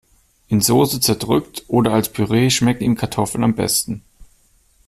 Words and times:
In 0.47 0.61
Soße 0.61 0.99
zerdrückt 0.99 1.63
oder 1.67 1.93
als 1.93 2.09
Püree 2.11 2.49
schmecken 2.49 2.83
ihm 2.83 2.95
Kartoffeln 2.95 3.43
am 3.43 3.53
besten. 3.53 4.01